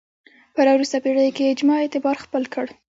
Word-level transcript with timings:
په 0.55 0.61
راوروسته 0.67 0.97
پېړیو 1.03 1.35
کې 1.37 1.51
اجماع 1.53 1.79
اعتبار 1.81 2.17
خپل 2.25 2.43
کړ 2.53 2.65